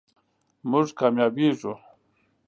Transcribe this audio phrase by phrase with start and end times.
[0.69, 1.73] مونږ کامیابیږو